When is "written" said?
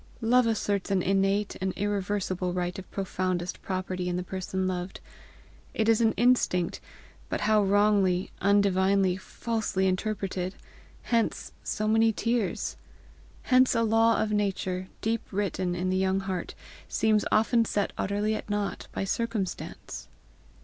15.29-15.75